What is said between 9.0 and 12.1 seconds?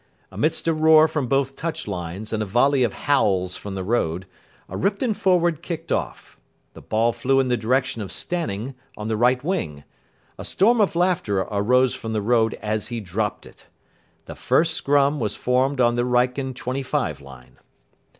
the right wing. A storm of laughter arose